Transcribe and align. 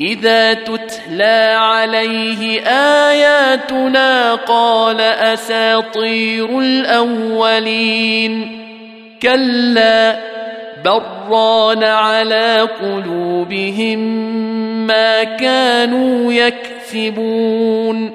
إذا 0.00 0.54
تتلى 0.54 1.56
عليه 1.58 2.60
آياتنا 3.10 4.34
قال 4.34 5.00
أساطير 5.00 6.60
الأولين. 6.60 8.58
كلا 9.22 10.18
بران 10.84 11.84
على 11.84 12.68
قلوبهم 12.80 13.98
ما 14.86 15.24
كانوا 15.24 16.32
يكسبون. 16.32 18.10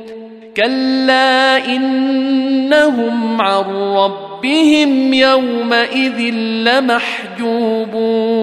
كلا 0.58 1.66
إنهم 1.66 3.42
عن 3.42 3.64
ربهم 3.96 5.14
يومئذ 5.14 6.20
لمحجوبون. 6.40 8.43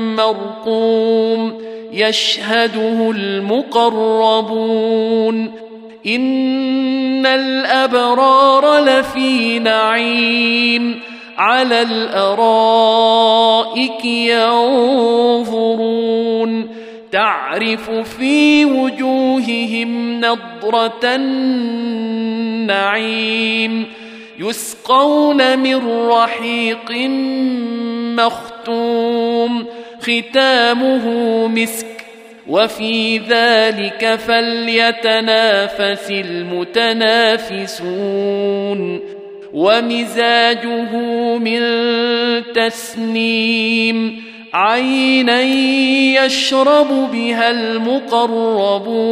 مرقوم 0.15 1.61
يشهده 1.91 3.11
المقربون 3.11 4.71
إن 6.05 7.25
الأبرار 7.25 8.79
لفي 8.79 9.59
نعيم 9.59 10.99
على 11.37 11.81
الأرائك 11.81 13.05
ينظرون 14.05 15.81
تعرف 17.11 17.91
في 17.91 18.65
وجوههم 18.65 20.19
نضرة 20.19 21.15
النعيم 22.61 23.85
يسقون 24.39 25.59
من 25.59 26.07
رحيق 26.07 26.91
مختوم 28.17 28.50
ختامه 30.01 31.07
مسك 31.47 31.87
وفي 32.47 33.17
ذلك 33.17 34.15
فليتنافس 34.15 36.11
المتنافسون 36.11 37.81
ومزاجه 39.53 40.95
من 41.37 41.61
تسنيم 42.55 44.23
عينا 44.53 45.41
يشرب 46.25 47.11
بها 47.11 47.51
المقربون 47.51 49.11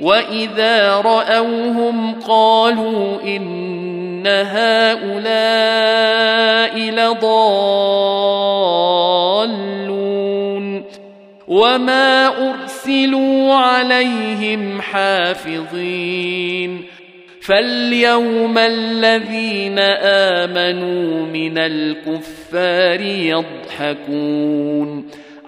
واذا 0.00 0.94
راوهم 0.94 2.20
قالوا 2.20 3.22
ان 3.22 4.26
هؤلاء 4.26 5.20
لضالون 6.78 8.50
وما 11.48 12.26
ارسلوا 12.50 13.54
عليهم 13.54 14.80
حافظين 14.80 16.84
فاليوم 17.40 18.58
الذين 18.58 19.78
امنوا 19.78 21.26
من 21.26 21.58
الكفار 21.58 23.00
يضحكون 23.80 25.06